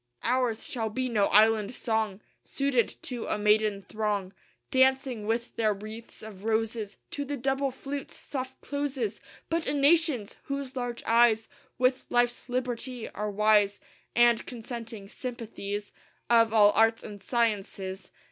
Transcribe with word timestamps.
III 0.23 0.31
Ours 0.31 0.63
shall 0.65 0.89
be 0.89 1.07
no 1.07 1.27
island 1.27 1.75
song, 1.75 2.21
Suited 2.43 2.87
to 3.03 3.27
a 3.27 3.37
maiden 3.37 3.83
throng, 3.83 4.33
Dancing 4.71 5.27
with 5.27 5.55
their 5.57 5.75
wreaths 5.75 6.23
of 6.23 6.43
roses 6.43 6.97
To 7.11 7.23
the 7.23 7.37
double 7.37 7.69
flute's 7.69 8.17
soft 8.17 8.59
closes! 8.61 9.21
But 9.47 9.67
a 9.67 9.73
Nation's! 9.75 10.37
whose 10.45 10.75
large 10.75 11.03
eyes 11.03 11.47
With 11.77 12.05
life's 12.09 12.49
liberty 12.49 13.09
are 13.09 13.29
wise, 13.29 13.79
And 14.15 14.43
consenting 14.47 15.07
sympathies 15.07 15.91
Of 16.31 16.51
all 16.51 16.71
arts 16.71 17.03
and 17.03 17.21
sciences. 17.21 18.09